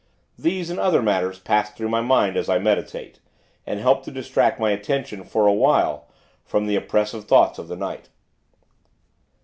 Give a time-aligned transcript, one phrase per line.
[0.35, 3.19] These and other matters pass through my mind, as I meditate;
[3.67, 6.07] and help to distract my attention, for a while,
[6.43, 8.09] from the oppressive thoughts of the night.